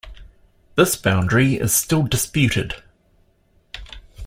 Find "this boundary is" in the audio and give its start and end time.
0.73-1.75